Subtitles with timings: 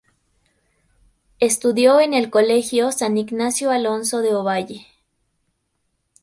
[1.39, 4.87] Estudió en el Colegio San Ignacio Alonso de Ovalle.